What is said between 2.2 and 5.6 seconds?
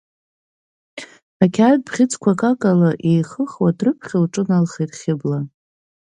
акакала еихыхуа дрыԥхьо лҿыналхеит Хьыбла.